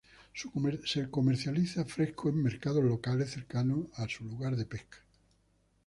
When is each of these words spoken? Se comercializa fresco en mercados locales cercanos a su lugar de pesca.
Se 0.95 1.11
comercializa 1.11 1.85
fresco 1.85 2.29
en 2.29 2.41
mercados 2.41 2.83
locales 2.83 3.29
cercanos 3.29 3.85
a 3.97 4.09
su 4.09 4.23
lugar 4.25 4.55
de 4.55 4.65
pesca. 4.65 4.97